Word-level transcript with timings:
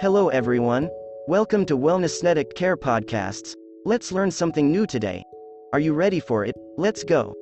Hello 0.00 0.28
everyone. 0.28 0.88
Welcome 1.26 1.66
to 1.66 1.76
Wellnessnetic 1.76 2.54
Care 2.54 2.76
Podcasts. 2.76 3.56
Let's 3.84 4.12
learn 4.12 4.30
something 4.30 4.70
new 4.70 4.86
today. 4.86 5.24
Are 5.72 5.80
you 5.80 5.92
ready 5.92 6.20
for 6.20 6.44
it? 6.44 6.54
Let's 6.76 7.02
go. 7.02 7.34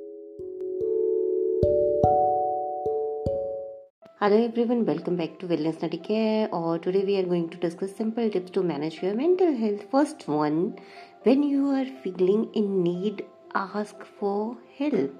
Hello 4.19 4.43
everyone, 4.43 4.87
welcome 4.87 5.17
back 5.17 5.37
to 5.37 5.47
Wellnessnetic 5.47 6.03
Care. 6.03 6.49
Or 6.51 6.79
today 6.79 7.05
we 7.05 7.17
are 7.17 7.27
going 7.27 7.47
to 7.51 7.57
discuss 7.57 7.95
simple 7.95 8.27
tips 8.27 8.49
to 8.49 8.63
manage 8.63 9.03
your 9.03 9.13
mental 9.13 9.55
health. 9.55 9.85
First 9.91 10.27
one, 10.27 10.79
when 11.21 11.43
you 11.43 11.69
are 11.69 11.85
feeling 12.01 12.49
in 12.55 12.81
need, 12.81 13.23
ask 13.53 14.03
for 14.19 14.57
help. 14.79 15.13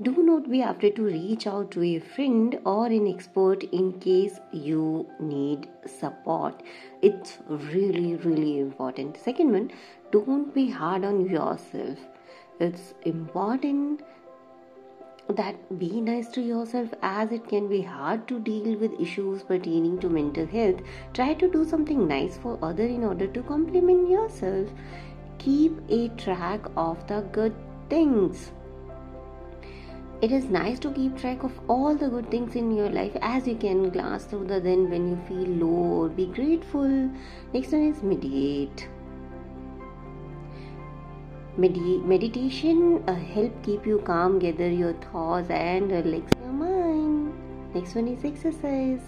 Do 0.00 0.12
not 0.22 0.48
be 0.48 0.60
afraid 0.62 0.94
to 0.94 1.02
reach 1.02 1.48
out 1.48 1.72
to 1.72 1.82
a 1.82 1.98
friend 1.98 2.60
or 2.64 2.86
an 2.86 3.08
expert 3.08 3.64
in 3.64 3.98
case 3.98 4.38
you 4.52 5.08
need 5.18 5.68
support. 5.86 6.62
It's 7.02 7.38
really, 7.48 8.14
really 8.14 8.60
important. 8.60 9.16
Second 9.16 9.50
one, 9.50 9.72
don't 10.12 10.54
be 10.54 10.70
hard 10.70 11.04
on 11.04 11.28
yourself. 11.28 11.98
It's 12.60 12.94
important 13.02 14.02
that 15.28 15.78
be 15.80 16.00
nice 16.00 16.28
to 16.28 16.40
yourself 16.42 16.94
as 17.02 17.32
it 17.32 17.48
can 17.48 17.68
be 17.68 17.82
hard 17.82 18.28
to 18.28 18.38
deal 18.38 18.78
with 18.78 19.00
issues 19.00 19.42
pertaining 19.42 19.98
to 20.00 20.08
mental 20.08 20.46
health 20.46 20.80
try 21.12 21.34
to 21.34 21.50
do 21.50 21.66
something 21.68 22.08
nice 22.08 22.38
for 22.38 22.58
other 22.62 22.86
in 22.86 23.04
order 23.04 23.26
to 23.26 23.42
compliment 23.42 24.08
yourself 24.08 24.66
keep 25.36 25.78
a 25.90 26.08
track 26.16 26.62
of 26.78 27.06
the 27.08 27.20
good 27.30 27.54
things 27.90 28.52
it 30.20 30.32
is 30.32 30.44
nice 30.46 30.78
to 30.80 30.90
keep 30.90 31.16
track 31.16 31.44
of 31.44 31.52
all 31.68 31.94
the 31.94 32.08
good 32.08 32.30
things 32.30 32.56
in 32.56 32.76
your 32.76 32.90
life 32.90 33.16
as 33.22 33.46
you 33.46 33.54
can 33.54 33.88
glance 33.90 34.24
through 34.24 34.46
the 34.46 34.60
then 34.60 34.90
when 34.90 35.08
you 35.08 35.18
feel 35.28 35.48
low. 35.64 36.02
Or 36.02 36.08
be 36.08 36.26
grateful. 36.26 37.10
Next 37.52 37.72
one 37.72 37.88
is 37.88 38.02
meditate 38.02 38.88
Medi- 41.56 41.98
meditation 41.98 43.02
uh, 43.08 43.14
help 43.14 43.62
keep 43.64 43.84
you 43.84 43.98
calm 44.04 44.38
gather 44.38 44.68
your 44.70 44.92
thoughts 44.92 45.50
and 45.50 45.90
relax 45.90 46.32
your 46.40 46.52
mind. 46.52 47.32
Next 47.74 47.96
one 47.96 48.06
is 48.08 48.24
exercise. 48.24 49.00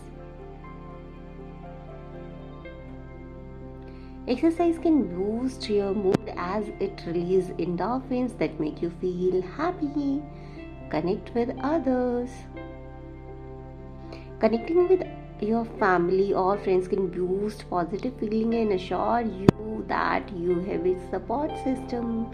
Exercise 4.27 4.79
can 4.79 5.07
boost 5.17 5.69
your 5.69 5.95
mood 5.95 6.33
as 6.37 6.69
it 6.81 7.03
releases 7.07 7.51
endorphins 7.51 8.37
that 8.39 8.59
make 8.61 8.83
you 8.83 8.91
feel 9.01 9.43
happy 9.43 10.21
connect 10.91 11.35
with 11.35 11.51
others. 11.63 12.31
Connecting 14.41 14.89
with 14.89 15.03
your 15.41 15.65
family 15.79 16.35
or 16.35 16.59
friends 16.59 16.89
can 16.89 17.09
boost 17.09 17.69
positive 17.71 18.19
feeling 18.19 18.55
and 18.55 18.73
assure 18.73 19.23
you 19.23 19.85
that 19.89 20.31
you 20.37 20.61
have 20.61 20.87
a 20.87 21.11
support 21.11 21.51
system. 21.65 22.31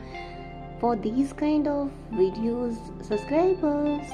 For 0.80 0.96
these 0.96 1.32
kind 1.32 1.66
of 1.68 1.90
videos, 2.12 2.76
subscribers. 3.04 4.06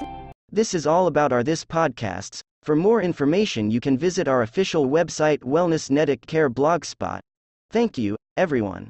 This 0.50 0.74
is 0.74 0.86
all 0.86 1.06
about 1.06 1.32
our 1.32 1.42
this 1.42 1.64
podcasts. 1.64 2.40
For 2.62 2.76
more 2.76 3.02
information, 3.02 3.70
you 3.70 3.80
can 3.80 3.98
visit 3.98 4.28
our 4.28 4.42
official 4.42 4.86
website 4.86 5.38
Wellnessnetic 5.38 6.26
Care 6.26 6.48
Blogspot. 6.48 7.20
Thank 7.70 7.98
you, 7.98 8.16
everyone. 8.36 8.88